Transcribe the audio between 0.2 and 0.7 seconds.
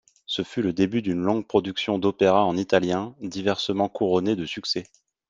Ce fut